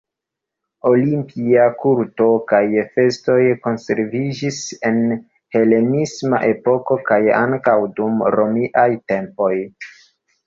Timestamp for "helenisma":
5.57-6.41